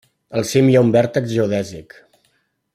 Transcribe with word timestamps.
Al 0.39 0.45
cim 0.51 0.71
hi 0.71 0.77
ha 0.79 0.81
un 0.85 0.89
vèrtex 0.95 1.29
geodèsic. 1.35 1.97